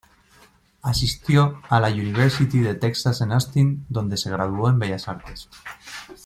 [0.81, 5.47] Asistió a la University de Texas en Austin, donde se graduó en bellas artes.